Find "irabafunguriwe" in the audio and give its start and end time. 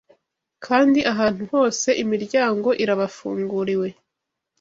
2.83-3.87